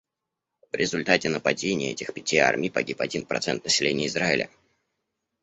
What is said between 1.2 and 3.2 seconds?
нападения этих пяти армий погиб